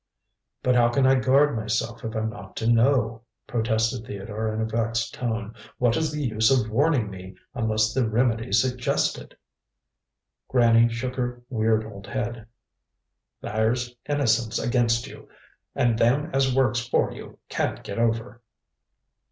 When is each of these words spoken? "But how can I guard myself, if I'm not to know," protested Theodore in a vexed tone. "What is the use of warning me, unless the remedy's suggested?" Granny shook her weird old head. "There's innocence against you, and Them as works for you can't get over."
"But 0.63 0.73
how 0.73 0.89
can 0.89 1.05
I 1.05 1.13
guard 1.13 1.55
myself, 1.55 2.03
if 2.03 2.15
I'm 2.15 2.31
not 2.31 2.55
to 2.55 2.67
know," 2.67 3.21
protested 3.45 4.03
Theodore 4.03 4.51
in 4.51 4.59
a 4.59 4.65
vexed 4.65 5.13
tone. 5.13 5.53
"What 5.77 5.95
is 5.95 6.11
the 6.11 6.25
use 6.25 6.49
of 6.49 6.71
warning 6.71 7.11
me, 7.11 7.35
unless 7.53 7.93
the 7.93 8.09
remedy's 8.09 8.59
suggested?" 8.59 9.37
Granny 10.47 10.89
shook 10.89 11.13
her 11.17 11.43
weird 11.51 11.85
old 11.85 12.07
head. 12.07 12.47
"There's 13.41 13.95
innocence 14.09 14.57
against 14.57 15.05
you, 15.05 15.29
and 15.75 15.99
Them 15.99 16.31
as 16.33 16.51
works 16.51 16.79
for 16.79 17.11
you 17.11 17.37
can't 17.49 17.83
get 17.83 17.99
over." 17.99 18.41